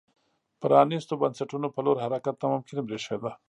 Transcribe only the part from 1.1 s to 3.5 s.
بنسټونو په لور حرکت ناممکن برېښېده.